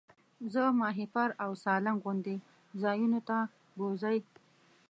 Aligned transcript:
زه 0.53 0.63
ماهیپر 0.79 1.29
او 1.43 1.51
سالنګ 1.63 1.97
غوندې 2.03 2.35
ځایونو 2.81 3.19
ته 3.29 3.37
بوځئ. 3.77 4.17